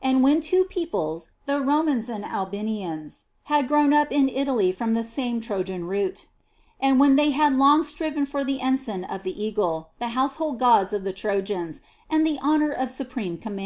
[0.00, 0.08] 3.
[0.10, 5.04] And when two peoples, the Romans and Albanians, had grown up in Italy from the
[5.04, 6.24] same Trojan root,
[6.80, 10.94] and when they had long striven for the ensign of the eagle, the household gods
[10.94, 13.56] of the Trojans, and the honor of supreme com